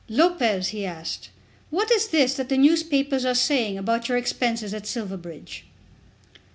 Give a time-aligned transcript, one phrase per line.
[0.09, 1.29] "Lopez," he asked,
[1.69, 5.65] "what is this that the newspapers are saying about your expenses at Silverbridge?"